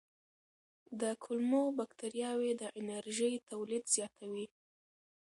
د 1.01 1.03
کولمو 1.23 1.63
بکتریاوې 1.79 2.51
د 2.61 2.63
انرژۍ 2.79 3.33
تولید 3.51 3.83
زیاتوي. 3.95 4.45